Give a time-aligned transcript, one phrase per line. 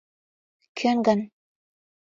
[0.77, 1.19] —Кӧн гын?